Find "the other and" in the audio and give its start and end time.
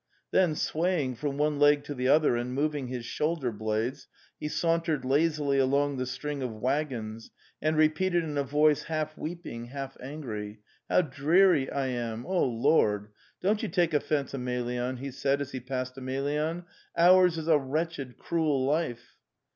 1.93-2.57